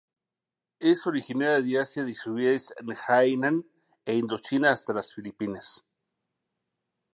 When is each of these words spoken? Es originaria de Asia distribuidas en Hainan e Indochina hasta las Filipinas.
Es 0.79 1.05
originaria 1.05 1.61
de 1.61 1.79
Asia 1.79 2.03
distribuidas 2.03 2.73
en 2.79 2.95
Hainan 3.07 3.63
e 4.03 4.15
Indochina 4.15 4.71
hasta 4.71 4.93
las 4.93 5.13
Filipinas. 5.13 5.85